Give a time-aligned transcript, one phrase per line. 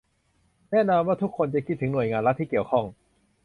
[0.71, 2.85] แน่นอนว่าทุกคนจะคิดถึงหน่วยงานรัฐที่เกี่ยวข้อง